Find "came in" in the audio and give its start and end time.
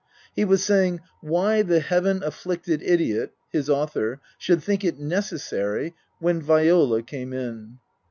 7.03-7.77